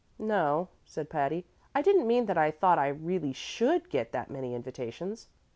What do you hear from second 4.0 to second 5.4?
that many invitations.